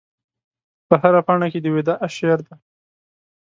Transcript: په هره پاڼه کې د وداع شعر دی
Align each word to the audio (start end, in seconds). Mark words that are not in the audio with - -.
په 0.87 0.95
هره 1.01 1.21
پاڼه 1.27 1.47
کې 1.51 1.59
د 1.61 1.67
وداع 1.75 1.99
شعر 2.15 2.39
دی 2.47 2.55